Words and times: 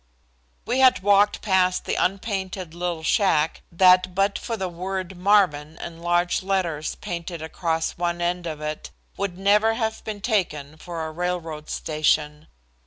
We 0.65 0.79
had 0.79 1.03
walked 1.03 1.43
past 1.43 1.85
the 1.85 1.93
unpainted 1.93 2.73
little 2.73 3.03
shack 3.03 3.61
that 3.71 4.15
but 4.15 4.39
for 4.39 4.57
the 4.57 4.67
word 4.67 5.15
"Marvin" 5.15 5.77
in 5.77 6.01
large 6.01 6.41
letters 6.41 6.95
painted 6.95 7.43
across 7.43 7.91
one 7.99 8.19
end 8.19 8.47
of 8.47 8.61
it 8.61 8.89
would 9.15 9.37
never 9.37 9.75
have 9.75 10.03
been 10.03 10.19
taken 10.21 10.77
for 10.77 11.05
a 11.05 11.11
railroad 11.11 11.69
station. 11.69 12.47